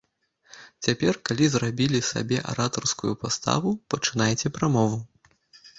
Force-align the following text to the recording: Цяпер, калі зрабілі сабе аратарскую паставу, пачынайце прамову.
Цяпер, 0.87 1.13
калі 1.29 1.45
зрабілі 1.55 1.99
сабе 2.11 2.37
аратарскую 2.55 3.13
паставу, 3.27 3.69
пачынайце 3.95 4.47
прамову. 4.59 4.99